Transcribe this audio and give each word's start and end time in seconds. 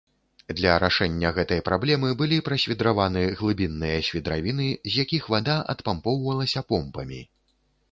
Для 0.59 0.69
рашэння 0.83 1.29
гэтай 1.37 1.61
праблемы 1.67 2.09
былі 2.21 2.39
прасвідраваны 2.47 3.23
глыбінныя 3.43 4.01
свідравіны, 4.09 4.67
з 4.91 5.05
якіх 5.05 5.31
вада 5.37 5.61
адпампоўвалася 5.77 6.67
помпамі. 6.75 7.25